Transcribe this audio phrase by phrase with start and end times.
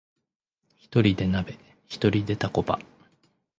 [0.77, 2.79] ひとりで鍋、ひとりでタコパ